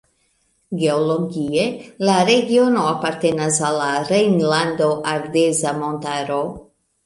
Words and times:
Geologie 0.83 1.65
la 2.09 2.15
regiono 2.31 2.87
apartenas 2.95 3.61
al 3.69 3.79
la 3.83 3.93
Rejnlanda 4.11 4.91
Ardeza 5.15 5.79
Montaro. 5.85 6.45